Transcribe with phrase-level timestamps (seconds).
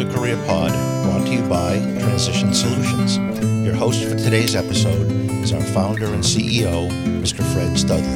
[0.00, 0.72] to Career Pod,
[1.04, 3.18] brought to you by Transition Solutions.
[3.62, 5.10] Your host for today's episode
[5.42, 6.88] is our founder and CEO,
[7.20, 7.44] Mr.
[7.52, 8.08] Fred Studley.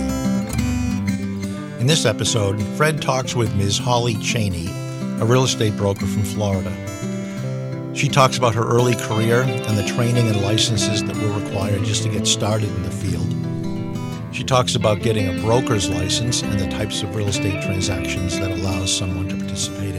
[1.80, 3.76] In this episode, Fred talks with Ms.
[3.76, 4.68] Holly Chaney,
[5.20, 6.72] a real estate broker from Florida.
[7.94, 12.02] She talks about her early career and the training and licenses that were required just
[12.04, 14.34] to get started in the field.
[14.34, 18.50] She talks about getting a broker's license and the types of real estate transactions that
[18.50, 19.93] allows someone to participate.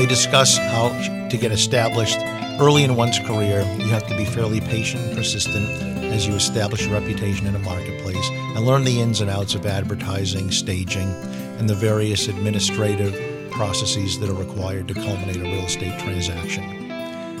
[0.00, 0.88] They discuss how
[1.28, 2.16] to get established
[2.58, 3.60] early in one's career.
[3.78, 5.68] You have to be fairly patient and persistent
[6.10, 9.66] as you establish a reputation in a marketplace and learn the ins and outs of
[9.66, 11.10] advertising, staging,
[11.58, 16.88] and the various administrative processes that are required to culminate a real estate transaction.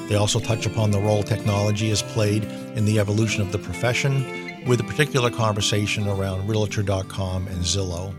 [0.08, 4.66] They also touch upon the role technology has played in the evolution of the profession,
[4.66, 8.14] with a particular conversation around Realtor.com and Zillow.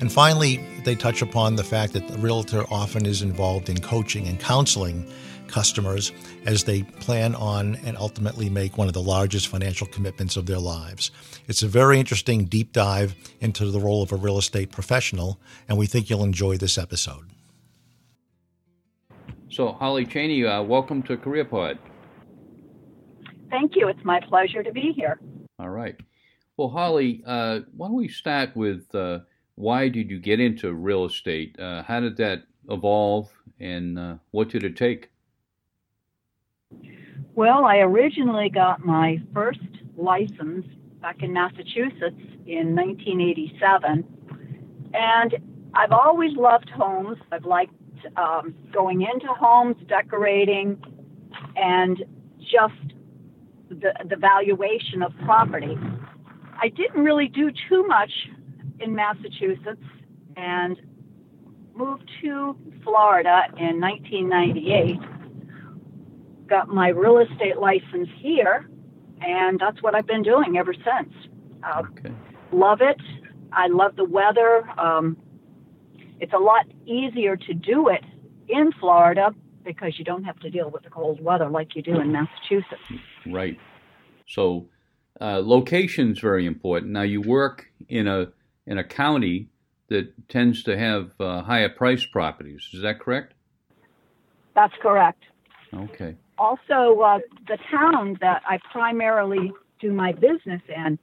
[0.00, 4.28] And finally, they touch upon the fact that the realtor often is involved in coaching
[4.28, 5.10] and counseling
[5.48, 6.12] customers
[6.44, 10.58] as they plan on and ultimately make one of the largest financial commitments of their
[10.58, 11.10] lives.
[11.48, 15.78] It's a very interesting deep dive into the role of a real estate professional, and
[15.78, 17.30] we think you'll enjoy this episode.
[19.48, 21.78] So, Holly Chaney, uh, welcome to CareerPod.
[23.48, 23.88] Thank you.
[23.88, 25.18] It's my pleasure to be here.
[25.58, 25.96] All right.
[26.56, 29.20] Well, Holly, uh, why don't we start with uh,
[29.56, 31.58] why did you get into real estate?
[31.58, 35.10] Uh, how did that evolve, and uh, what did it take?
[37.34, 39.60] Well, I originally got my first
[39.96, 40.66] license
[41.00, 44.04] back in Massachusetts in 1987,
[44.94, 45.34] and
[45.74, 47.18] I've always loved homes.
[47.32, 47.74] I've liked
[48.16, 50.82] um, going into homes, decorating,
[51.56, 52.04] and
[52.40, 52.94] just
[53.68, 55.76] the, the valuation of property.
[56.60, 58.10] I didn't really do too much
[58.80, 59.82] in Massachusetts
[60.36, 60.80] and
[61.74, 64.98] moved to Florida in 1998.
[66.48, 68.68] Got my real estate license here,
[69.20, 71.12] and that's what I've been doing ever since.
[71.62, 72.14] Uh, okay.
[72.52, 73.00] Love it.
[73.52, 74.68] I love the weather.
[74.78, 75.16] Um,
[76.20, 78.04] it's a lot easier to do it
[78.48, 79.34] in Florida
[79.64, 82.80] because you don't have to deal with the cold weather like you do in Massachusetts.
[83.26, 83.58] Right.
[84.28, 84.68] So,
[85.20, 86.92] uh, location is very important.
[86.92, 88.28] Now, you work in a
[88.66, 89.48] in a county
[89.88, 92.68] that tends to have uh, higher priced properties.
[92.72, 93.34] Is that correct?
[94.54, 95.22] That's correct.
[95.72, 96.16] Okay.
[96.38, 100.98] Also, uh, the town that I primarily do my business in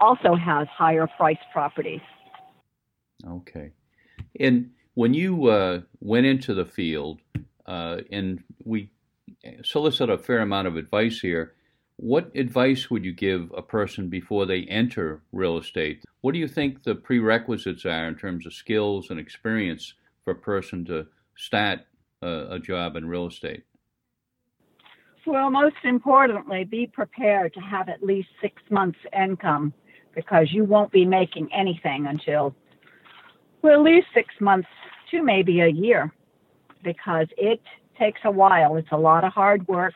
[0.00, 2.00] also has higher priced properties.
[3.26, 3.72] Okay.
[4.40, 7.20] And when you uh, went into the field,
[7.66, 8.90] uh, and we
[9.62, 11.54] solicit a fair amount of advice here,
[11.96, 16.04] what advice would you give a person before they enter real estate?
[16.20, 20.36] What do you think the prerequisites are in terms of skills and experience for a
[20.36, 21.80] person to start
[22.22, 23.64] a, a job in real estate?
[25.26, 29.72] Well, most importantly, be prepared to have at least six months' income
[30.14, 32.54] because you won't be making anything until,
[33.62, 34.68] well, at least six months
[35.10, 36.12] to maybe a year
[36.84, 37.60] because it
[37.98, 38.76] takes a while.
[38.76, 39.94] It's a lot of hard work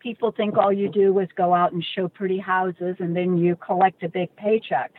[0.00, 3.56] people think all you do is go out and show pretty houses and then you
[3.56, 4.92] collect a big paycheck.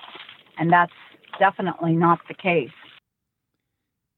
[0.58, 0.94] And that's
[1.40, 2.70] definitely not the case.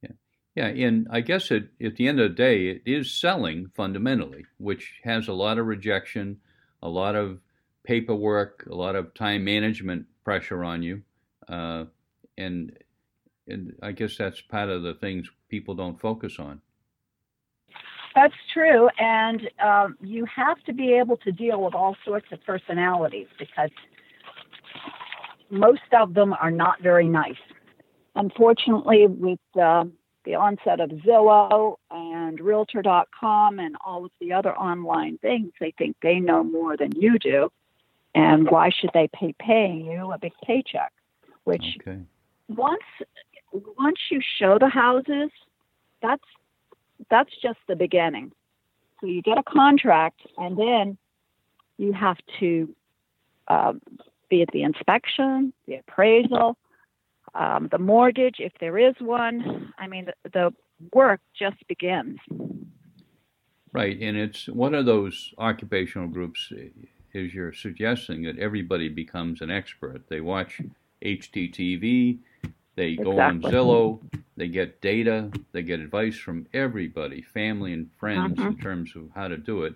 [0.02, 0.10] Yeah.
[0.56, 4.46] Yeah, and I guess it, at the end of the day, it is selling fundamentally,
[4.58, 6.40] which has a lot of rejection,
[6.82, 7.40] a lot of
[7.84, 11.02] paperwork, a lot of time management pressure on you,
[11.48, 11.86] uh,
[12.38, 12.78] and
[13.48, 16.62] and I guess that's part of the things people don't focus on.
[18.14, 22.44] That's true, and um, you have to be able to deal with all sorts of
[22.44, 23.70] personalities because
[25.50, 27.40] most of them are not very nice.
[28.16, 29.86] Unfortunately, with uh,
[30.26, 35.96] the onset of Zillow and Realtor.com and all of the other online things, they think
[36.02, 37.50] they know more than you do,
[38.14, 40.92] and why should they pay paying you a big paycheck?
[41.46, 42.00] Which okay.
[42.50, 42.84] once
[43.78, 45.30] once you show the houses,
[46.02, 46.24] that's
[47.10, 48.32] that's just the beginning.
[49.00, 50.98] So you get a contract, and then
[51.78, 52.74] you have to
[53.48, 53.82] um,
[54.30, 56.58] be at the inspection, the appraisal,
[57.34, 59.74] um, the mortgage, if there is one.
[59.78, 60.54] I mean, the, the
[60.94, 62.20] work just begins.
[63.74, 66.52] Right, and it's one of those occupational groups,
[67.14, 70.04] is you're suggesting that everybody becomes an expert.
[70.10, 70.62] They watch
[71.04, 72.20] HGTV,
[72.76, 73.14] they exactly.
[73.14, 74.00] go on Zillow,
[74.38, 78.50] they get data, they get advice from everybody, family and friends, mm-hmm.
[78.50, 79.76] in terms of how to do it.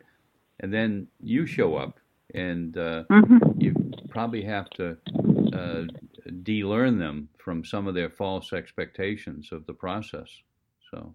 [0.62, 2.00] And then you show up,
[2.34, 3.62] and uh, mm-hmm.
[3.62, 4.98] you probably have to
[5.54, 5.84] uh,
[6.44, 10.30] de-learn them from some of their false expectations of the process.
[10.92, 11.14] So.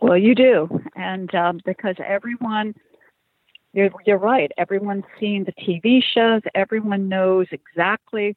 [0.00, 2.74] Well, you do, and um, because everyone,
[3.72, 4.50] you're, you're right.
[4.58, 6.42] Everyone's seen the TV shows.
[6.54, 8.36] Everyone knows exactly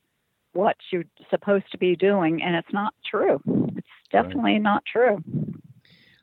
[0.53, 3.39] what you're supposed to be doing, and it's not true.
[3.75, 4.61] It's definitely right.
[4.61, 5.23] not true.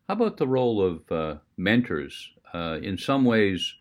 [0.09, 2.31] How about the role of uh, mentors?
[2.55, 3.75] Uh, in some ways,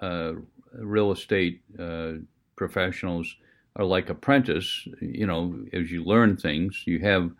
[0.00, 0.32] uh,
[0.72, 2.12] real estate uh,
[2.56, 3.34] professionals
[3.76, 4.86] are like apprentice.
[5.00, 7.30] You know, as you learn things, you have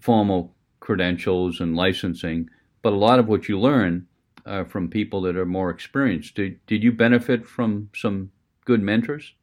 [0.00, 2.50] formal credentials and licensing,
[2.82, 4.06] but a lot of what you learn
[4.44, 6.34] uh, from people that are more experienced.
[6.34, 8.32] Did, did you benefit from some
[8.64, 9.34] good mentors?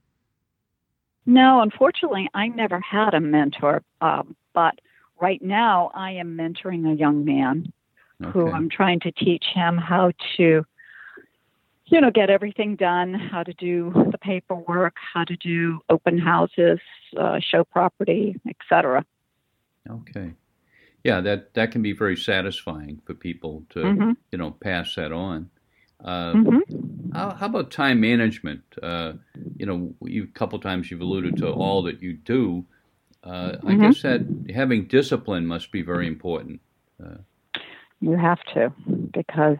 [1.29, 3.83] No, unfortunately, I never had a mentor.
[4.01, 4.79] Um, but
[5.21, 7.71] right now, I am mentoring a young man
[8.19, 8.31] okay.
[8.31, 10.65] who I'm trying to teach him how to,
[11.85, 16.79] you know, get everything done, how to do the paperwork, how to do open houses,
[17.15, 19.05] uh, show property, etc.
[19.87, 20.33] Okay.
[21.03, 24.11] Yeah, that that can be very satisfying for people to mm-hmm.
[24.31, 25.51] you know pass that on.
[26.03, 27.13] Uh, mm-hmm.
[27.13, 28.61] how, how, about time management?
[28.81, 29.13] Uh,
[29.57, 32.65] you know, you a couple times you've alluded to all that you do.
[33.23, 33.67] Uh, mm-hmm.
[33.67, 36.61] I guess that having discipline must be very important.
[37.03, 37.17] Uh,
[37.99, 38.73] you have to,
[39.13, 39.57] because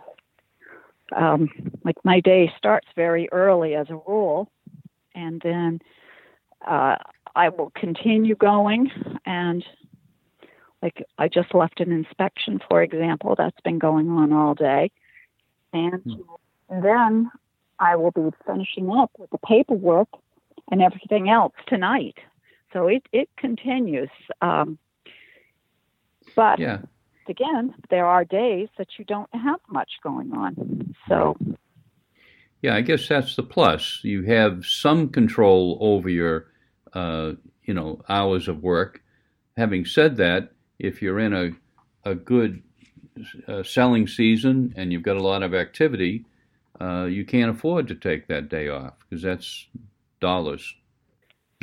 [1.13, 1.49] um,
[1.83, 4.49] like my day starts very early as a rule,
[5.13, 5.79] and then
[6.65, 6.95] uh,
[7.35, 8.91] I will continue going.
[9.25, 9.65] And
[10.81, 14.91] like I just left an inspection, for example, that's been going on all day
[15.73, 16.21] and mm.
[16.69, 17.31] then
[17.79, 20.09] I will be finishing up with the paperwork
[20.71, 22.17] and everything else tonight.
[22.73, 24.09] So it, it continues.
[24.41, 24.77] Um,
[26.35, 26.79] but yeah.
[27.27, 30.95] again, there are days that you don't have much going on.
[31.07, 31.35] So.
[32.61, 34.01] Yeah, I guess that's the plus.
[34.03, 36.47] You have some control over your,
[36.93, 37.33] uh,
[37.63, 39.01] you know, hours of work.
[39.55, 41.51] Having said that, if you're in a,
[42.03, 42.61] a good
[43.47, 46.25] uh, selling season and you've got a lot of activity,
[46.79, 49.67] uh, you can't afford to take that day off because that's
[50.19, 50.75] dollars.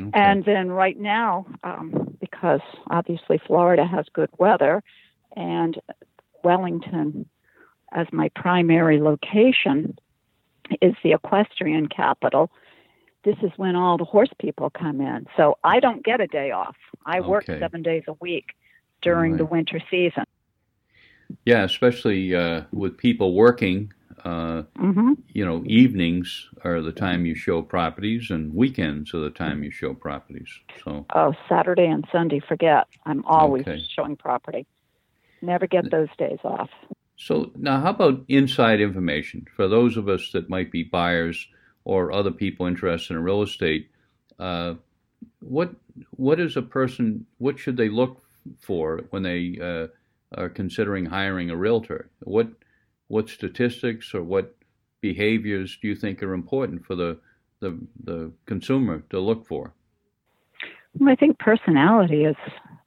[0.00, 0.10] Okay.
[0.12, 2.60] And then right now, um, because
[2.90, 4.82] obviously Florida has good weather,
[5.34, 5.78] and
[6.44, 7.26] Wellington,
[7.92, 9.98] as my primary location,
[10.82, 12.50] is the equestrian capital.
[13.24, 15.26] This is when all the horse people come in.
[15.36, 16.76] So I don't get a day off.
[17.06, 17.28] I okay.
[17.28, 18.50] work seven days a week
[19.00, 19.38] during right.
[19.38, 20.24] the winter season.
[21.44, 23.92] Yeah, especially uh, with people working.
[24.24, 25.12] Uh, mm-hmm.
[25.32, 29.70] You know, evenings are the time you show properties, and weekends are the time you
[29.70, 30.48] show properties.
[30.82, 31.06] So.
[31.14, 32.88] Oh, Saturday and Sunday, forget.
[33.04, 33.80] I'm always okay.
[33.94, 34.66] showing property.
[35.42, 36.70] Never get those days off.
[37.16, 41.46] So now, how about inside information for those of us that might be buyers
[41.84, 43.90] or other people interested in real estate?
[44.38, 44.74] Uh,
[45.40, 45.74] what
[46.10, 47.26] what is a person?
[47.38, 48.22] What should they look
[48.60, 49.86] for when they uh,
[50.36, 52.10] are considering hiring a realtor?
[52.20, 52.48] What
[53.08, 54.54] what statistics or what
[55.00, 57.18] behaviors do you think are important for the
[57.60, 59.72] the, the consumer to look for?
[60.98, 62.36] Well, I think personality is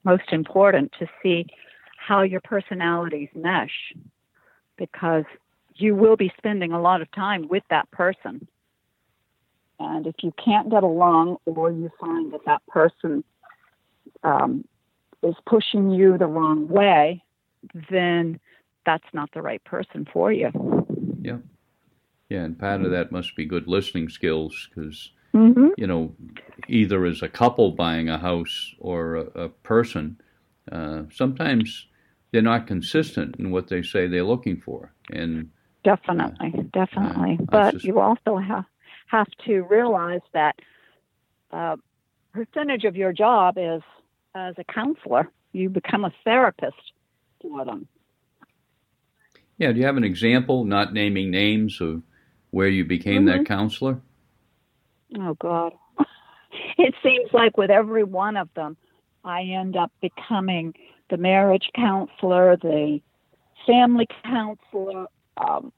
[0.03, 1.45] most important to see
[1.97, 3.93] how your personalities mesh
[4.77, 5.25] because
[5.75, 8.47] you will be spending a lot of time with that person.
[9.79, 13.23] And if you can't get along or you find that that person
[14.23, 14.65] um,
[15.23, 17.23] is pushing you the wrong way,
[17.89, 18.39] then
[18.85, 20.51] that's not the right person for you.
[21.21, 21.37] Yeah.
[22.29, 25.69] Yeah, and part of that must be good listening skills because, mm-hmm.
[25.77, 26.13] you know,
[26.67, 30.21] either as a couple buying a house or a, a person,
[30.71, 31.87] uh, sometimes
[32.31, 34.93] they're not consistent in what they say they're looking for.
[35.11, 35.49] And
[35.83, 37.39] definitely, uh, definitely.
[37.41, 38.65] Uh, but just, you also have
[39.07, 40.55] have to realize that
[41.51, 41.77] uh,
[42.31, 43.81] percentage of your job is
[44.35, 45.31] as a counselor.
[45.51, 46.93] You become a therapist
[47.41, 47.87] for them.
[49.57, 52.01] Yeah, do you have an example, not naming names, of
[52.51, 53.39] where you became mm-hmm.
[53.39, 53.99] that counselor?
[55.17, 55.73] Oh, God.
[56.77, 58.77] it seems like with every one of them,
[59.23, 60.73] I end up becoming
[61.09, 63.01] the marriage counselor, the
[63.67, 65.73] family counselor, um,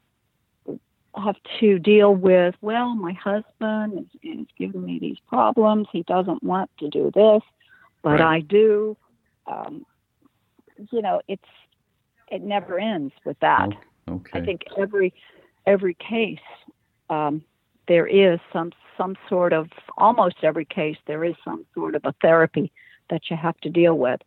[1.15, 5.87] have to deal with, well, my husband is, is giving me these problems.
[5.91, 7.41] He doesn't want to do this,
[8.01, 8.21] but right.
[8.21, 8.95] I do.
[9.45, 9.85] Um,
[10.91, 11.43] you know, it's
[12.29, 13.69] it never ends with that.
[14.07, 14.39] Oh, okay.
[14.39, 15.13] I think every
[15.65, 16.39] every case
[17.09, 17.43] um,
[17.87, 22.13] there is some some sort of almost every case there is some sort of a
[22.21, 22.71] therapy
[23.09, 24.21] that you have to deal with.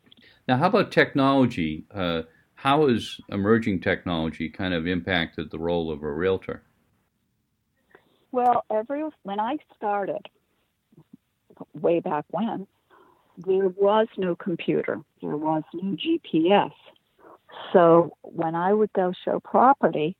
[0.47, 1.85] Now, how about technology?
[1.93, 2.23] Uh,
[2.55, 6.63] how has emerging technology kind of impacted the role of a realtor?
[8.33, 10.29] Well, every when I started,
[11.73, 12.67] way back when,
[13.37, 16.73] there was no computer, there was no GPS.
[17.73, 20.17] So when I would go show property,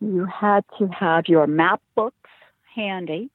[0.00, 2.30] you had to have your map books
[2.74, 3.30] handy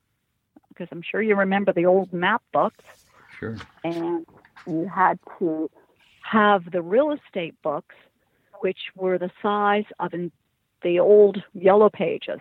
[0.70, 2.84] because I'm sure you remember the old map books.
[3.40, 3.56] Sure.
[3.84, 4.26] And
[4.68, 5.70] you had to
[6.22, 7.96] have the real estate books,
[8.60, 10.12] which were the size of
[10.84, 12.40] the old yellow pages.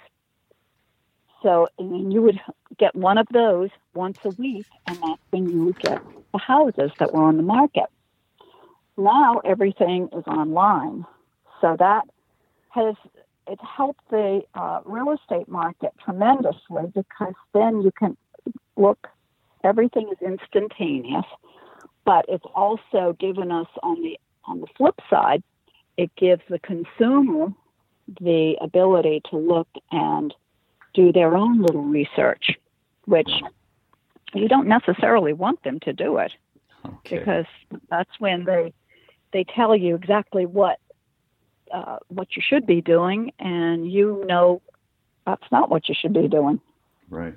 [1.47, 2.41] So and you would
[2.77, 6.91] get one of those once a week, and that's when you would get the houses
[6.99, 7.87] that were on the market.
[8.97, 11.07] Now everything is online,
[11.61, 12.03] so that
[12.71, 12.97] has
[13.47, 18.17] it helped the uh, real estate market tremendously because then you can
[18.77, 19.07] look
[19.63, 21.27] everything is instantaneous,
[22.05, 25.45] but it's also given us on the on the flip side,
[25.97, 27.53] it gives the consumer
[28.21, 30.35] the ability to look and
[30.97, 32.47] do their own little research,
[33.05, 33.31] which
[34.35, 36.33] you don't necessarily want them to do it
[36.87, 37.19] Okay.
[37.19, 37.47] because
[37.91, 38.73] that's when they
[39.33, 40.79] they tell you exactly what
[41.73, 44.63] uh, what you should be doing, and you know
[45.27, 46.61] that's not what you should be doing.
[47.11, 47.35] Right.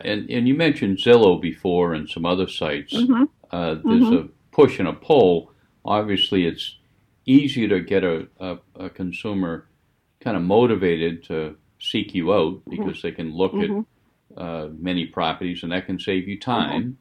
[0.00, 2.92] And and you mentioned Zillow before and some other sites.
[2.96, 5.52] hmm Uh, there's a push and a pull.
[5.84, 6.78] Obviously, it's
[7.26, 9.68] easier to get a, a, a consumer
[10.20, 13.80] kind of motivated to seek you out because they can look Mhm.
[13.80, 16.96] at uh, many properties and that can save you time.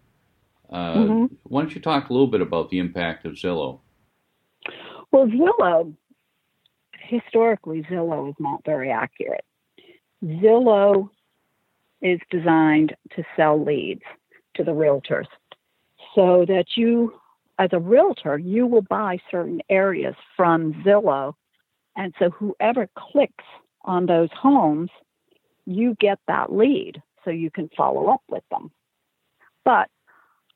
[0.69, 1.37] Uh, Mhm.
[1.43, 3.79] Why don't you talk a little bit about the impact of Zillow?
[5.11, 5.93] Well, Zillow,
[6.99, 9.45] historically, Zillow is not very accurate.
[10.23, 11.09] Zillow
[12.01, 14.03] is designed to sell leads
[14.55, 15.27] to the realtors
[16.15, 17.13] so that you,
[17.59, 21.35] as a realtor, you will buy certain areas from Zillow.
[21.95, 23.45] And so whoever clicks
[23.85, 24.89] on those homes,
[25.65, 28.71] you get that lead so you can follow up with them.
[29.63, 29.89] But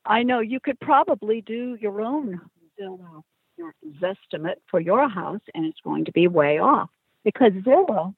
[0.05, 2.41] I know you could probably do your own
[2.79, 3.23] Zillow
[3.57, 6.89] your estimate for your house and it's going to be way off
[7.23, 8.13] because Zillow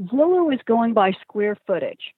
[0.00, 2.14] Zillow is going by square footage.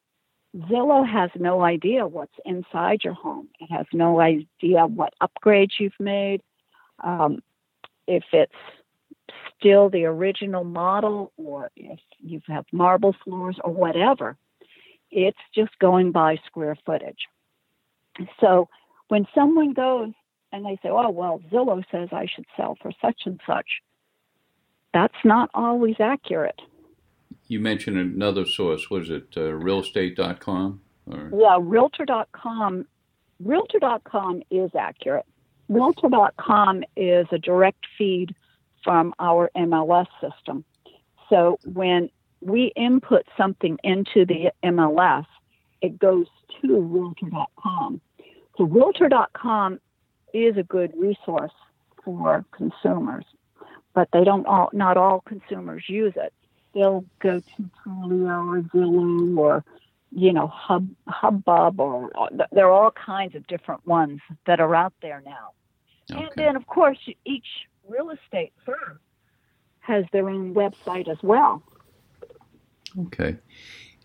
[0.57, 3.49] Zillow has no idea what's inside your home.
[3.61, 6.41] It has no idea what upgrades you've made,
[7.05, 7.43] um,
[8.07, 8.53] if it's
[9.59, 14.37] still the original model or if you have marble floors or whatever.
[15.11, 17.27] It's just going by square footage.
[18.41, 18.69] So
[19.09, 20.13] when someone goes
[20.53, 23.67] and they say, oh, well, Zillow says I should sell for such and such.
[24.93, 26.61] That's not always accurate.
[27.49, 28.91] You mentioned another source.
[28.91, 30.81] Was it uh, realestate.com?
[31.07, 32.87] Or Yeah, Realtor.com,
[33.39, 35.27] Realtor.com is accurate.
[35.69, 38.35] Realtor.com is a direct feed
[38.87, 40.65] from our MLS system.
[41.29, 42.09] So when
[42.41, 45.27] we input something into the MLS,
[45.83, 46.27] it goes
[46.63, 48.01] to Realtor.com.
[48.57, 49.81] So Realtor.com
[50.33, 51.53] is a good resource
[52.05, 53.25] for consumers,
[53.93, 56.33] but they don't all, not all consumers use it.
[56.73, 59.65] They'll go to Trulia or Zillow or,
[60.13, 62.13] you know, Hub, Hubbub or
[62.53, 65.51] there are all kinds of different ones that are out there now.
[66.09, 67.47] And then, of course, each
[67.89, 68.99] real estate firm
[69.81, 71.63] has their own website as well.
[73.07, 73.37] Okay.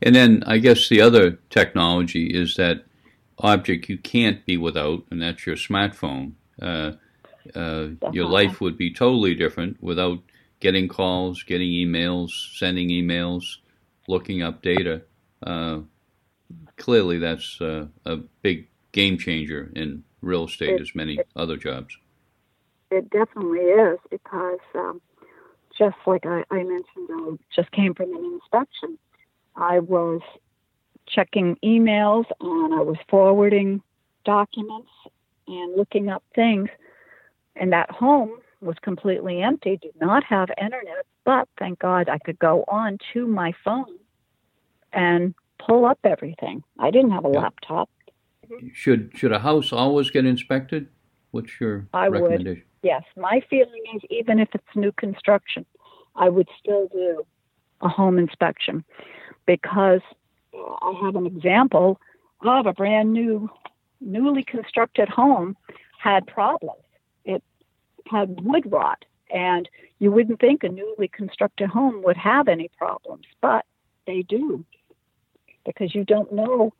[0.02, 2.86] And then I guess the other technology is that
[3.40, 6.34] object you can't be without, and that's your smartphone.
[6.62, 6.94] Uh,
[7.56, 10.20] uh, your life would be totally different without
[10.60, 13.58] getting calls, getting emails, sending emails,
[14.08, 15.02] looking up data.
[15.42, 15.80] Uh,
[16.78, 21.58] clearly, that's uh, a big game changer in real estate, It- as many it- other
[21.58, 21.98] jobs.
[22.92, 25.02] It definitely is because um,
[25.78, 28.98] just like I, I mentioned, I just came from an inspection.
[29.56, 30.22] I was
[31.08, 33.82] checking emails and I was forwarding
[34.26, 34.90] documents
[35.48, 36.70] and looking up things.
[37.56, 42.40] And that home was completely empty, did not have internet, but thank God I could
[42.40, 43.98] go on to my phone
[44.94, 45.34] and
[45.66, 46.64] pull up everything.
[46.80, 47.42] I didn't have a Yeah.
[47.42, 47.90] laptop.
[48.74, 50.90] Should should a house always get inspected?
[51.32, 52.64] What's your I would.
[52.84, 55.66] Yes, my feeling is even if it's new construction,
[56.16, 57.24] I would still do
[57.82, 58.84] a home inspection
[59.46, 60.02] because
[60.54, 62.00] I have an example
[62.42, 63.50] of a brand new,
[64.00, 65.56] newly constructed home
[66.00, 66.82] had problems.
[67.24, 67.44] It
[68.08, 69.70] had wood rot, and
[70.00, 73.66] you wouldn't think a newly constructed home would have any problems, but
[74.08, 74.66] they do
[75.66, 76.74] because you don't know.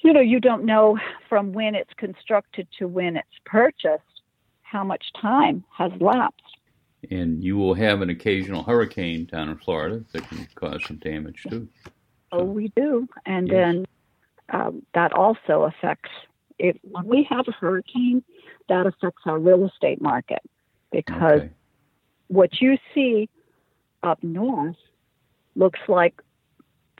[0.00, 0.98] You know, you don't know
[1.30, 4.13] from when it's constructed to when it's purchased
[4.74, 6.42] how much time has lapsed.
[7.10, 11.46] And you will have an occasional hurricane down in Florida that can cause some damage
[11.48, 11.68] too.
[12.32, 13.06] Oh, we do.
[13.24, 13.54] And Yes.
[13.56, 13.84] then
[14.52, 16.10] um, that also affects,
[16.58, 18.24] if when we have a hurricane,
[18.68, 20.42] that affects our real estate market
[20.90, 21.50] because Okay.
[22.28, 23.28] what you see
[24.02, 24.76] up north
[25.54, 26.14] looks like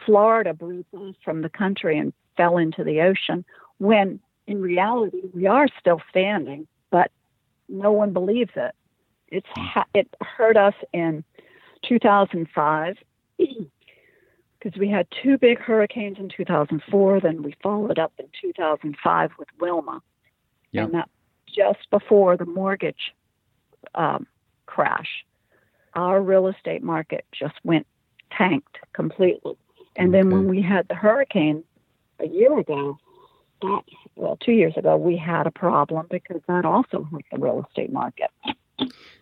[0.07, 3.45] Florida broke off from the country and fell into the ocean,
[3.79, 6.69] when in reality we are still standing,
[7.69, 8.75] no one believes it.
[9.29, 11.25] It's ha- it hurt us in
[11.89, 12.97] 2005
[13.37, 17.21] because we had two big hurricanes in 2004.
[17.21, 20.03] Then we followed up in 2005 with Wilma,
[20.85, 21.09] and that
[21.47, 23.13] just before the mortgage
[23.95, 24.27] um,
[24.67, 25.25] crash.
[25.95, 27.87] Our real estate market just went
[28.37, 29.57] tanked completely.
[29.97, 31.63] And then when we had the hurricane
[32.19, 32.99] a year ago,
[34.17, 37.93] well, two years ago, we had a problem because that also hurt the real estate
[37.93, 38.31] market.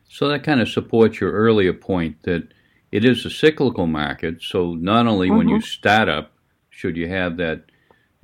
[0.09, 2.49] So that kind of supports your earlier point that
[2.91, 4.43] it is a cyclical market.
[4.43, 6.33] So not only when you start up
[6.73, 7.65] should you have that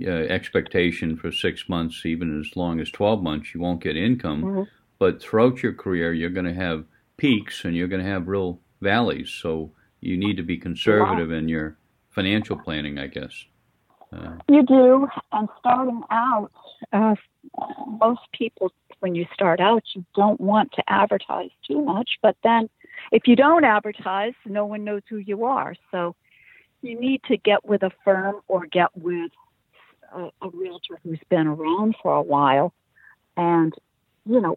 [0.05, 4.43] uh, expectation for six months, even as long as 12 months, you won't get income.
[4.43, 4.69] Mhm.
[4.99, 6.85] But throughout your career, you're going to have
[7.17, 9.31] peaks and you're going to have real valleys.
[9.31, 9.71] So
[10.01, 11.77] you need to be conservative in your
[12.11, 13.45] financial planning, I guess.
[14.49, 16.51] You do, and starting out,
[16.93, 17.15] uh,
[18.01, 22.11] most people, when you start out, you don't want to advertise too much.
[22.23, 22.69] But then,
[23.13, 25.75] if you don't advertise, no one knows who you are.
[25.91, 26.17] So,
[26.83, 29.31] you need to get with a firm or get with
[30.15, 32.73] a, a realtor who's been around for a while,
[33.37, 33.75] and
[34.25, 34.57] you know,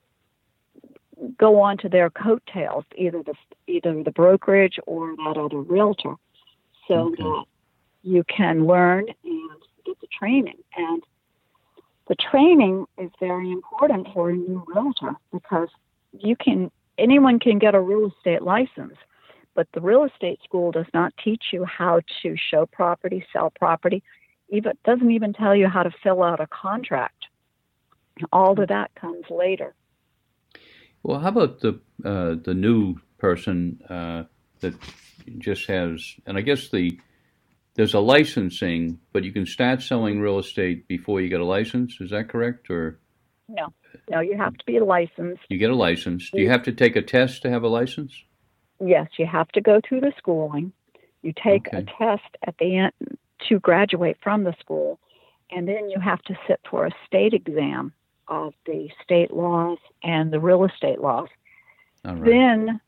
[1.38, 3.34] go on to their coattails, either the
[3.68, 6.16] either the brokerage or that other realtor,
[6.88, 7.24] so Okay.
[7.24, 7.46] that
[8.04, 9.21] you can learn and get the
[10.18, 10.58] training.
[10.76, 11.04] And
[12.08, 15.70] the training is very important for a new realtor because
[16.12, 18.98] you can anyone can get a real estate license,
[19.56, 24.04] but the real estate school does not teach you how to show property, sell property,
[24.50, 27.26] even doesn't even tell you how to fill out a contract.
[28.32, 29.74] All of that comes later.
[31.04, 34.24] well, how about the uh, the new person uh,
[34.60, 34.74] that
[35.38, 37.00] just has, and I guess the
[37.76, 41.98] there's a licensing, but you can start selling real estate before you get a license.
[42.02, 43.00] Is that correct, or
[43.48, 43.74] No,
[44.10, 45.42] no, you have to be licensed.
[45.50, 46.30] you get a license?
[46.32, 48.14] Do you have to take a test to have a license?
[48.84, 50.74] Yes, you have to go through the schooling.
[51.22, 55.00] You take a test at the end to graduate from the school,
[55.52, 57.94] and then you have to sit for a state exam
[58.28, 61.28] of the state laws and the real estate laws.
[62.06, 62.26] All right.
[62.26, 62.82] Then,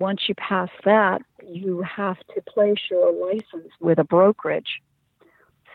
[0.00, 4.80] once you pass that, you have to place your license with a brokerage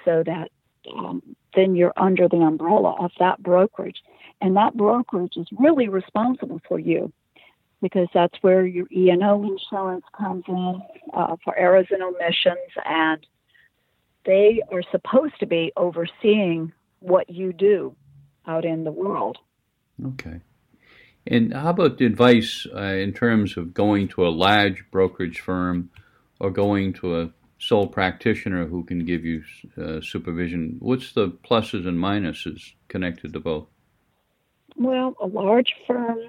[0.04, 0.50] so that
[0.94, 1.22] um,
[1.56, 4.02] then you're under the umbrella of that brokerage.
[4.42, 7.14] And that brokerage is really responsible for you
[7.82, 10.82] because that's where your E&O insurance comes in
[11.14, 12.58] uh, for errors and omissions.
[12.84, 13.26] And
[14.26, 17.96] they are supposed to be overseeing what you do
[18.48, 19.38] out in the world.
[20.04, 20.42] Okay.
[21.28, 25.90] And how about the advice uh, in terms of going to a large brokerage firm
[26.40, 29.44] or going to a sole practitioner who can give you
[29.82, 30.78] uh, supervision?
[30.80, 33.68] What's the pluses and minuses connected to both?
[34.76, 36.20] Well, a large firm,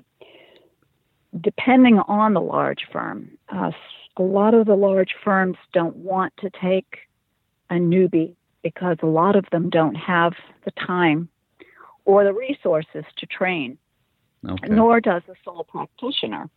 [1.39, 3.73] depending on the large firm, uh,
[4.17, 7.01] a lot of the large firms don't want to take
[7.69, 10.33] a newbie because a lot of them don't have
[10.65, 11.29] the time
[12.05, 13.77] or the resources to train,
[14.49, 14.69] Okay.
[14.69, 16.49] nor does a sole practitioner.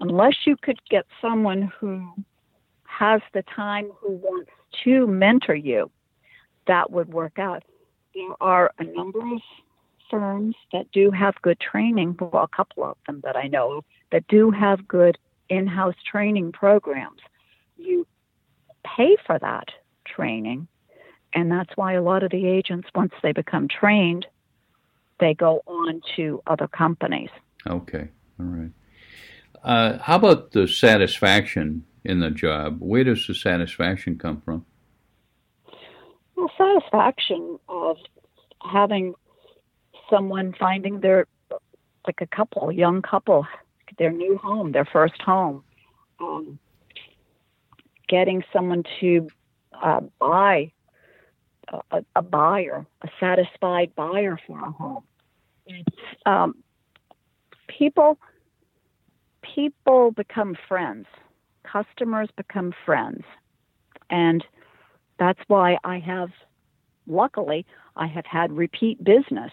[0.00, 2.08] Unless you could get someone who
[2.84, 4.50] has the time who wants
[4.84, 5.90] to mentor you,
[6.66, 7.64] that would work out.
[8.14, 9.40] There are a number of
[10.10, 14.26] firms that do have good training, well, a couple of them that I know that
[14.28, 17.20] do have good in house training programs.
[17.76, 18.06] You
[18.84, 19.68] pay for that
[20.06, 20.68] training,
[21.34, 24.26] and that's why a lot of the agents, once they become trained,
[25.20, 27.30] they go on to other companies.
[27.66, 28.08] Okay.
[28.40, 28.70] All right.
[29.62, 32.78] Uh, how about the satisfaction in the job?
[32.80, 34.64] Where does the satisfaction come from?
[36.36, 37.96] Well, satisfaction of
[38.62, 39.14] having
[40.08, 41.26] someone finding their,
[42.06, 43.46] like a couple, a young couple,
[43.98, 45.64] their new home, their first home,
[46.20, 46.58] um,
[48.08, 49.28] getting someone to
[49.82, 50.72] uh, buy
[51.90, 55.04] a, a buyer, a satisfied buyer for a home.
[56.26, 56.54] Um,
[57.68, 58.18] people,
[59.42, 61.06] people become friends.
[61.64, 63.24] Customers become friends,
[64.08, 64.42] and
[65.18, 66.30] that's why I have,
[67.06, 69.52] luckily, I have had repeat business,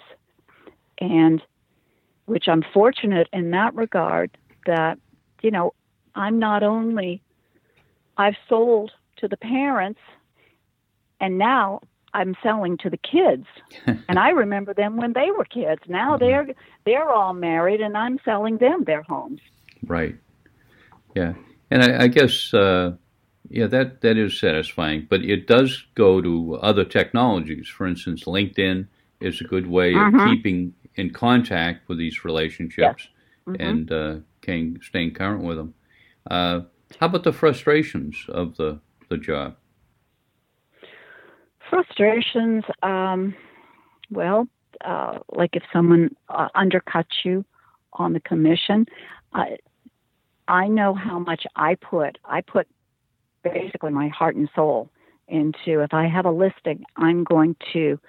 [1.00, 1.42] and
[2.26, 4.98] which I'm fortunate in that regard that,
[5.42, 5.74] you know,
[6.16, 7.22] I'm not only,
[8.18, 10.00] I've sold to the parents,
[11.20, 11.82] and now
[12.20, 13.46] I'm selling to the kids,
[14.10, 15.82] and I remember them when they were kids.
[15.88, 16.48] Now they're
[16.86, 19.42] they're all married, and I'm selling them their homes.
[19.86, 20.16] Right.
[21.16, 21.34] Yeah,
[21.72, 22.94] and I, I guess uh,
[23.50, 27.68] yeah that that is satisfying, but it does go to other technologies.
[27.68, 28.88] For instance, LinkedIn
[29.20, 30.08] is a good way Mhm.
[30.20, 33.10] of keeping in contact with these relationships
[33.48, 33.60] Mhm.
[33.60, 35.74] and uh, can, staying current with them.
[36.32, 36.62] Uh,
[37.00, 39.56] how about the frustrations of the the job?
[41.70, 43.36] Frustrations, um,
[44.12, 44.48] well,
[44.84, 47.46] uh, like if someone uh, undercuts you
[47.94, 48.86] on the commission,
[49.34, 49.58] I,
[50.48, 52.18] I know how much I put.
[52.26, 52.68] I put
[53.44, 54.90] basically my heart and soul
[55.28, 58.00] into if I have a listing, I'm going to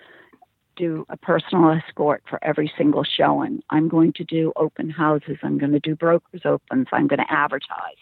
[0.76, 3.62] do a personal escort for every single showing.
[3.70, 5.38] I'm going to do open houses.
[5.42, 6.88] I'm going to do brokers opens.
[6.92, 7.96] I'm going to advertise.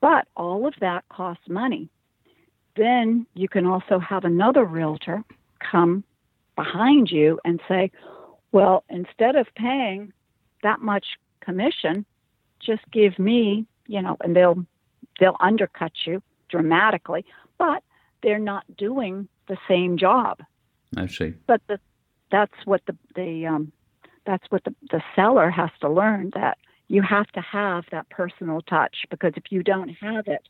[0.00, 1.88] But all of that costs money.
[2.80, 5.22] Then you can also have another realtor
[5.70, 6.02] come
[6.56, 7.90] behind you and say,
[8.52, 10.14] well, instead of paying
[10.62, 11.04] that much
[11.40, 12.06] commission,
[12.58, 14.64] just give me, you know, and they'll
[15.18, 17.26] they'll undercut you dramatically,
[17.58, 17.82] but
[18.22, 20.42] they're not doing the same job.
[20.96, 21.34] I see.
[21.46, 21.78] But the,
[22.32, 23.72] that's what the the um,
[24.24, 26.56] that's what the, the seller has to learn that
[26.88, 30.48] you have to have that personal touch because if you don't have it,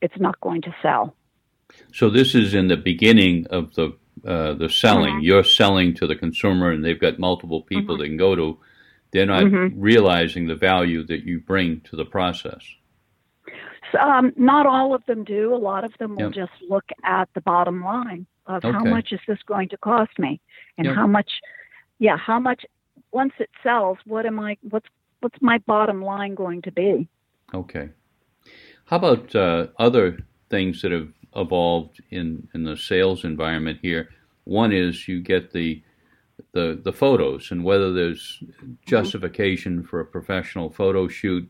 [0.00, 1.14] it's not going to sell.
[1.92, 5.16] So this is in the beginning of the uh, the selling.
[5.16, 5.22] Mhm.
[5.24, 7.98] You're selling to the consumer, and they've got multiple people Mhm.
[7.98, 8.58] they can go to.
[9.10, 9.74] They're not Mhm.
[9.76, 12.62] realizing the value that you bring to the process.
[14.00, 15.54] Um, not all of them do.
[15.54, 16.32] A lot of them will Yep.
[16.32, 20.40] just look at the bottom line of how much is this going to cost me,
[20.78, 20.94] and Yep.
[20.94, 21.30] how much,
[21.98, 22.64] yeah, how much.
[23.12, 24.56] Once it sells, what am I?
[24.62, 24.88] What's
[25.20, 27.08] what's my bottom line going to be?
[27.52, 27.90] Okay.
[28.86, 30.18] How about uh, other
[30.50, 34.10] things that have evolved in, in the sales environment here?
[34.44, 35.82] One is you get the
[36.52, 38.42] the the photos and whether there's
[38.86, 41.48] justification for a professional photo shoot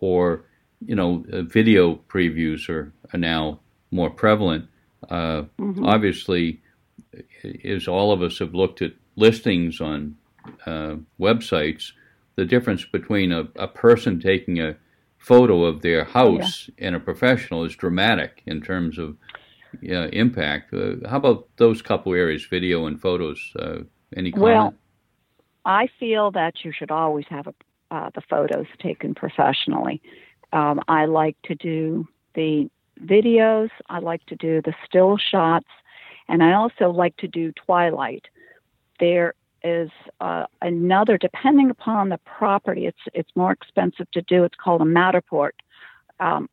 [0.00, 0.44] or
[0.86, 3.60] you know uh, video previews are, are now
[3.90, 4.66] more prevalent.
[5.08, 5.86] Uh, Mhm.
[5.86, 6.60] obviously,
[7.64, 10.16] as all of us have looked at listings on
[10.66, 11.92] uh, websites,
[12.36, 14.76] the difference between a, a person taking a
[15.18, 19.16] photo of their house and a professional is dramatic in terms of
[19.82, 20.72] impact.
[20.72, 23.38] Uh, how about those couple areas, video and photos?
[23.58, 23.80] Uh,
[24.16, 24.54] any comment?
[24.54, 24.74] Well,
[25.64, 27.54] I feel that you should always have a,
[27.90, 30.00] uh, the photos taken professionally.
[30.52, 32.70] Um, I like to do the
[33.04, 33.68] videos.
[33.88, 35.68] I like to do the still shots,
[36.28, 38.24] and I also like to do twilight.
[38.98, 39.90] There is
[40.20, 44.44] uh, another, depending upon the property, it's it's more expensive to do.
[44.44, 45.52] It's called a Matterport.
[46.20, 46.48] Um,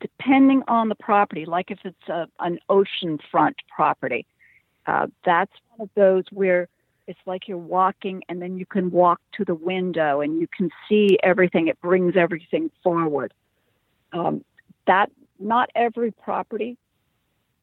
[0.00, 4.26] depending on the property, like if it's a, an oceanfront property,
[4.86, 6.68] uh, that's one of those where
[7.06, 10.70] it's like you're walking and then you can walk to the window and you can
[10.88, 11.68] see everything.
[11.68, 13.34] It brings everything forward.
[14.12, 14.44] Um,
[14.86, 16.78] that not every property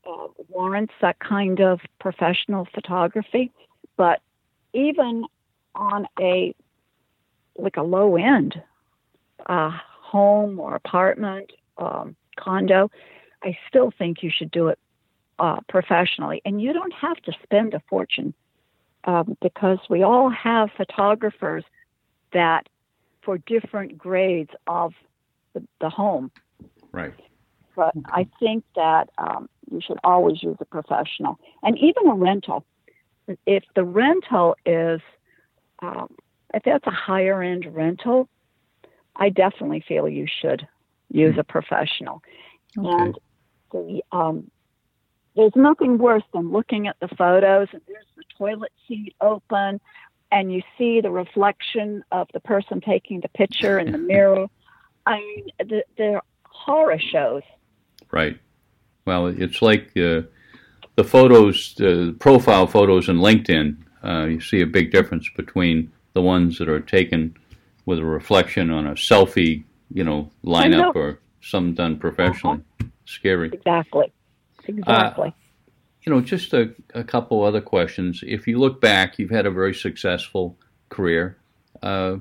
[0.08, 3.52] uh, warrants that kind of professional photography,
[3.98, 4.22] but
[4.74, 5.26] even
[5.76, 6.54] on a
[7.58, 8.62] like a low end
[9.48, 12.90] uh, home or apartment, um, condo,
[13.44, 14.80] I still think you should do it
[15.40, 16.42] uh, professionally.
[16.46, 18.34] And you don't have to spend a fortune
[19.06, 21.64] um, because we all have photographers
[22.34, 22.68] that
[23.24, 24.94] for different grades of
[25.54, 26.32] the, the home.
[26.92, 27.14] right.
[27.76, 31.40] But I think that um, you should always use a professional.
[31.64, 32.66] And even a rental.
[33.46, 35.02] If the rental is,
[35.82, 36.14] um,
[36.54, 38.28] if that's a higher end rental,
[39.16, 40.68] I definitely feel you should
[41.10, 42.22] use a professional.
[42.78, 42.88] Okay.
[42.90, 43.20] And
[43.72, 44.52] the, um,
[45.36, 49.80] there's nothing worse than looking at the photos and there's the toilet seat open
[50.32, 54.48] and you see the reflection of the person taking the picture in the mirror.
[55.06, 57.44] I mean, the, they're horror shows.
[58.12, 58.40] Right.
[59.06, 60.22] Well, it's like uh,
[60.96, 63.78] the photos, the profile photos in LinkedIn.
[64.04, 67.36] Uh, you see a big difference between the ones that are taken
[67.86, 72.62] with a reflection on a selfie, you know, lineup or some done professionally.
[73.06, 73.50] Scary.
[73.54, 74.12] Exactly.
[74.68, 75.34] Exactly.
[76.04, 78.24] You know, just a, a couple other questions.
[78.26, 80.58] If you look back, you've had a very successful
[80.90, 81.38] career.
[81.82, 82.18] Uh,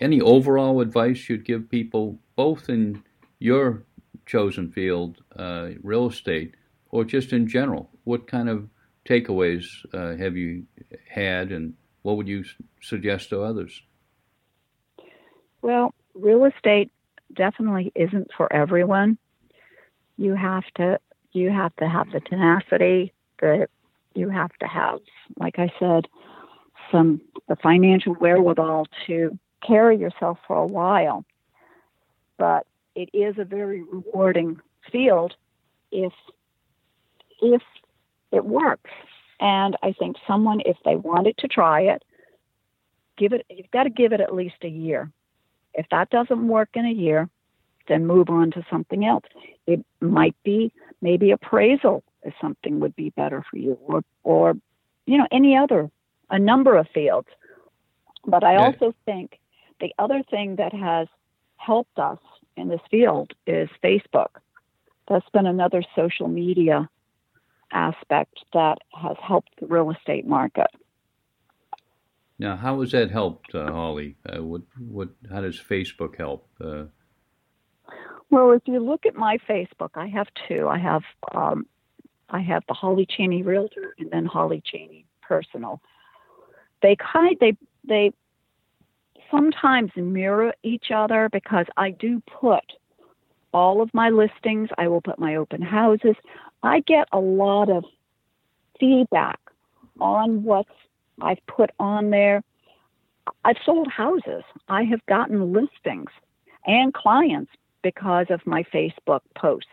[0.00, 3.02] any overall advice you'd give people, both in
[3.38, 3.84] your
[4.26, 6.54] chosen field, uh, real estate,
[6.90, 7.90] or just in general?
[8.04, 8.68] What kind of
[9.08, 10.64] takeaways uh, have you
[11.08, 12.44] had, and what would you
[12.80, 13.82] suggest to others?
[15.62, 16.92] Well, real estate
[17.34, 19.18] definitely isn't for everyone.
[20.16, 21.00] You have to
[21.32, 23.68] you have to have the tenacity, that
[24.14, 25.00] you have to have,
[25.38, 26.06] like I said,
[26.92, 31.24] some the financial wherewithal to carry yourself for a while.
[32.38, 34.60] But it is a very rewarding
[34.92, 35.34] field
[35.90, 36.12] if
[37.40, 37.62] if
[38.34, 38.90] it works.
[39.40, 42.04] And I think someone, if they wanted to try it,
[43.16, 45.10] give it you've got to give it at least a year.
[45.74, 47.28] If that doesn't work in a year,
[47.88, 49.24] then move on to something else.
[49.66, 54.54] It might be maybe appraisal is something would be better for you, or or
[55.06, 55.90] you know any other
[56.30, 57.28] a number of fields.
[58.26, 59.38] But I also think
[59.80, 61.08] the other thing that has
[61.56, 62.18] helped us
[62.56, 64.28] in this field is Facebook.
[65.08, 66.88] That's been another social media
[67.74, 70.68] aspect that has helped the real estate market.
[72.38, 74.16] Now, how has that helped, uh, Holly?
[74.26, 76.48] Uh, what, what, how does Facebook help?
[76.60, 76.84] Uh,
[78.30, 80.68] Well, if you look at my Facebook, I have two.
[80.68, 81.66] I have um,
[82.30, 85.80] I have the Holly Chaney Realtor and then Holly Chaney Personal.
[86.82, 87.56] They kind they
[87.86, 88.12] they
[89.30, 92.64] sometimes mirror each other because I do put
[93.52, 94.68] all of my listings.
[94.76, 96.16] I will put my open houses.
[96.64, 97.84] I get a lot of
[98.80, 99.38] feedback
[100.00, 100.66] on what
[101.20, 102.42] I've put on there.
[103.44, 104.42] I've sold houses.
[104.68, 106.10] I have gotten listings
[106.66, 109.66] and clients because of my Facebook post.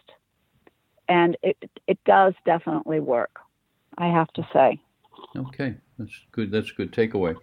[1.08, 3.39] And it it does definitely work.
[3.97, 4.80] I have to say.
[5.36, 6.51] okay, that's good.
[6.51, 7.36] That's a good takeaway.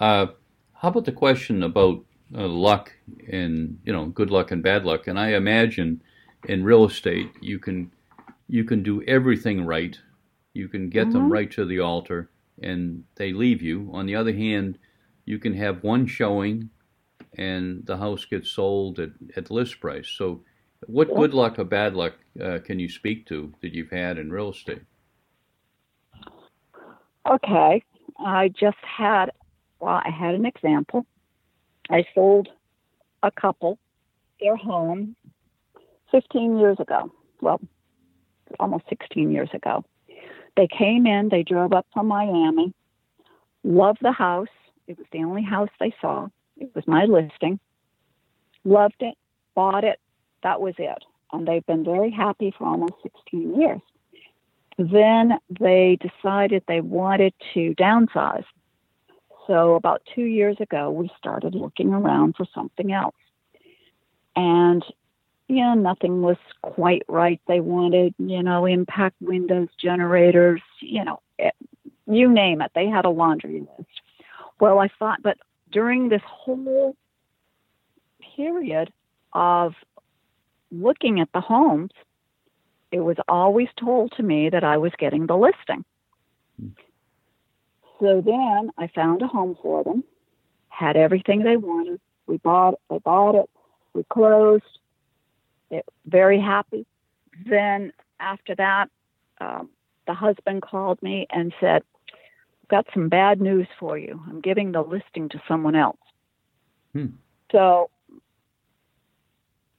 [0.00, 0.26] Uh,
[0.72, 2.04] how about the question about
[2.34, 2.92] uh, luck
[3.30, 5.06] and you know good luck and bad luck?
[5.06, 6.02] And I imagine
[6.48, 7.90] in real estate you can
[8.48, 9.98] you can do everything right.
[10.54, 11.30] You can get them Mhm.
[11.30, 12.30] right to the altar,
[12.62, 13.90] and they leave you.
[13.92, 14.78] On the other hand,
[15.24, 16.70] you can have one showing,
[17.38, 20.08] and the house gets sold at, at list price.
[20.08, 20.44] So,
[20.86, 21.14] what Yeah.
[21.14, 24.50] good luck or bad luck uh, can you speak to that you've had in real
[24.50, 24.82] estate?
[27.28, 27.82] Okay.
[28.18, 29.30] I just had
[29.80, 31.06] well, I had an example.
[31.90, 32.48] I sold
[33.22, 33.78] a couple
[34.40, 35.16] their home
[36.10, 37.12] 15 years ago.
[37.40, 37.60] Well,
[38.58, 39.84] almost 16 years ago.
[40.56, 42.72] They came in, they drove up from Miami,
[43.64, 44.48] loved the house.
[44.86, 46.28] It was the only house they saw.
[46.56, 47.58] It was my listing.
[48.64, 49.16] Loved it,
[49.54, 49.98] bought it.
[50.42, 51.04] That was it.
[51.32, 53.80] And they've been very happy for almost 16 years.
[54.78, 58.44] Then they decided they wanted to downsize.
[59.46, 63.14] So about two years ago, we started looking around for something else.
[64.36, 64.84] And,
[65.74, 67.40] nothing was quite right.
[67.46, 71.54] They wanted, you know, impact windows, generators, you know, it,
[72.06, 72.72] you name it.
[72.74, 73.90] They had a laundry list.
[74.60, 75.38] Well, I thought, but
[75.70, 76.96] during this whole
[78.36, 78.92] period
[79.32, 79.74] of
[80.70, 81.90] looking at the homes,
[82.92, 85.84] it was always told to me that I was getting the listing.
[86.60, 86.68] Hmm.
[88.00, 90.04] So then I found a home for them,
[90.68, 92.00] had everything they wanted.
[92.26, 93.50] We bought, they bought it,
[93.94, 94.64] we closed.
[95.74, 96.86] It, very happy.
[97.48, 98.86] Then after that,
[99.40, 99.70] um,
[100.06, 101.82] the husband called me and said,
[102.68, 104.20] "Got some bad news for you.
[104.28, 105.98] I'm giving the listing to someone else."
[106.92, 107.06] Hmm.
[107.50, 107.90] So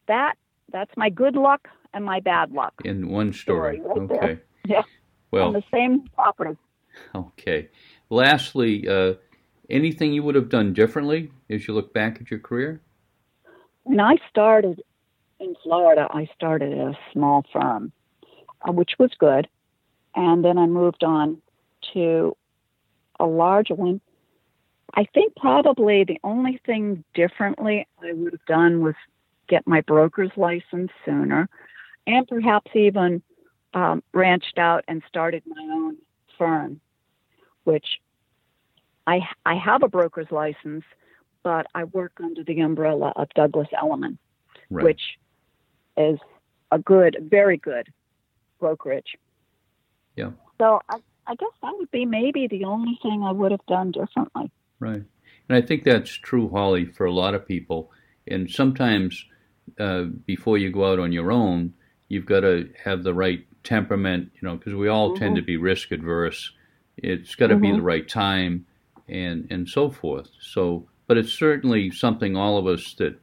[0.08, 0.36] that
[0.71, 3.79] that's my good luck and my bad luck In one story.
[3.79, 4.23] Story right there.
[4.23, 4.41] Okay.
[5.31, 5.41] Yeah.
[5.43, 6.58] on the same property.
[7.13, 7.69] okay.
[8.10, 9.13] Lastly, uh,
[9.69, 12.81] anything you would have done differently as you look back at your career?
[13.84, 14.81] When I started
[15.39, 17.91] in Florida, I started a small firm,
[18.67, 19.48] uh, which was good.
[20.15, 21.41] And then I moved on
[21.93, 22.36] to
[23.19, 24.02] a large one.
[24.93, 28.95] I think probably the only thing differently I would have done was
[29.48, 31.50] get my broker's license sooner
[32.08, 33.21] and perhaps even
[33.74, 35.98] um, branched out and started my own
[36.38, 36.80] firm,
[37.65, 38.00] which
[39.06, 40.86] I, I have a broker's license,
[41.43, 44.17] but I work under the umbrella of Douglas Elliman
[44.69, 44.84] Right.
[44.84, 45.02] which
[45.97, 46.19] is
[46.71, 47.88] a good, very good
[48.60, 49.17] brokerage.
[50.15, 50.31] Yeah.
[50.60, 53.91] So I, I guess that would be maybe the only thing I would have done
[53.91, 54.51] differently.
[54.79, 55.03] Right.
[55.49, 57.91] And I think that's true, Holly, for a lot of people.
[58.27, 59.25] And sometimes
[59.79, 61.73] uh, before you go out on your own,
[62.08, 65.58] you've got to have the right temperament, you know, because we all tend to be
[65.58, 66.51] risk adverse.
[66.97, 67.75] It's got to be Mhm.
[67.77, 68.65] the right time
[69.08, 70.29] and, and so forth.
[70.39, 73.19] So, but it's certainly something all of us that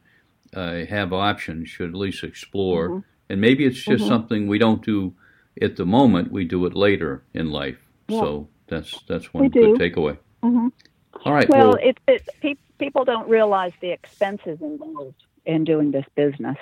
[0.55, 2.89] uh, have options should at least explore.
[2.89, 3.03] Mhm.
[3.29, 4.07] And maybe it's just Mhm.
[4.07, 5.13] something we don't do
[5.61, 7.77] at the moment, we do it later in life.
[8.07, 8.19] Yeah.
[8.21, 9.83] So that's that's one We good do.
[9.83, 10.17] takeaway.
[10.41, 10.67] hmm
[11.25, 11.47] All right.
[11.49, 16.57] Well, well it, it, pe- people don't realize the expenses involved in doing this business.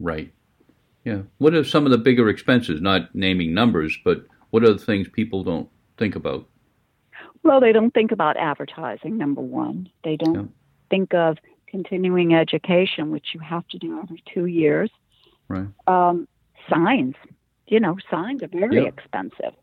[0.00, 0.32] Right.
[1.04, 1.22] Yeah.
[1.38, 2.80] What are some of the bigger expenses?
[2.80, 6.46] Not naming numbers, but what are the things people don't think about?
[7.42, 9.88] Well, they don't think about advertising, number one.
[10.04, 10.44] They don't Yeah.
[10.90, 11.38] think of
[11.70, 14.90] continuing education, which you have to do every two years.
[15.48, 15.68] Right.
[15.86, 16.28] Um,
[16.68, 17.14] signs,
[17.66, 18.98] you know, signs are very Yep.
[18.98, 19.54] expensive.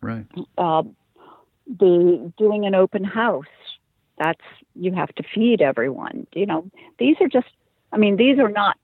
[0.00, 0.26] Right.
[0.58, 0.96] Um,
[1.66, 3.46] the doing an open house,
[4.18, 4.42] that's
[4.74, 6.26] you have to feed everyone.
[6.34, 7.48] You know, these are just,
[7.92, 8.76] I mean, these are not,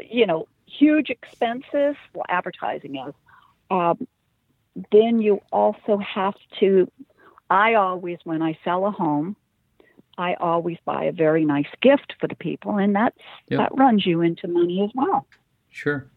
[0.00, 1.96] you know, huge expenses.
[2.14, 3.14] Well, advertising is.
[3.70, 4.06] Um,
[4.92, 6.90] then you also have to.
[7.50, 9.34] I always, when I sell a home,
[10.18, 13.16] I always buy a very nice gift for the people, and that's
[13.48, 13.58] Yep.
[13.60, 15.26] that runs you into money as well.
[15.70, 16.10] Sure.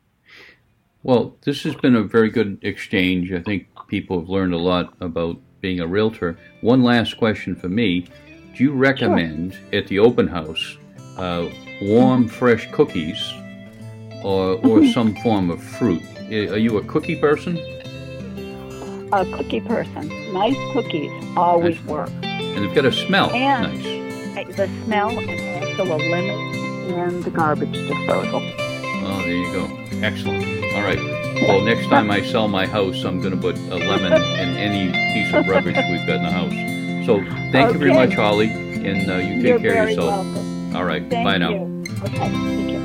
[1.03, 3.31] Well, this has been a very good exchange.
[3.31, 6.37] I think people have learned a lot about being a realtor.
[6.61, 8.07] One last question for me.
[8.55, 10.77] Do you recommend at the open house
[11.17, 11.47] uh,
[11.83, 13.21] warm, fresh cookies
[14.23, 16.03] or, or some form of fruit?
[16.31, 17.57] Are you a cookie person?
[19.13, 21.85] A cookie person, nice cookies always Nice.
[21.85, 22.09] work.
[22.23, 24.55] And they've got a smell And- nice.
[24.55, 28.41] the smell and also a lemon and the garbage disposal.
[29.03, 29.69] Oh, there you go.
[30.01, 30.45] Excellent.
[30.75, 30.99] All right.
[31.47, 34.91] Well, next time I sell my house, I'm going to put a lemon in any
[35.13, 37.05] piece of rubbish we've got in the house.
[37.05, 37.19] So
[37.51, 40.25] thank you very much, Holly, and uh, you take You're care of yourself.
[40.25, 40.75] welcome.
[40.75, 41.03] All right.
[41.09, 41.53] Thank Bye now.
[42.05, 42.31] Okay,
[42.71, 42.80] you.